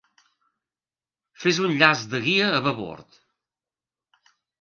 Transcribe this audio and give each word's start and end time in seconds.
Fes 1.43 1.59
un 1.65 1.75
llaç 1.81 2.01
de 2.13 2.21
guia 2.29 2.47
a 2.53 2.61
babord. 2.69 3.21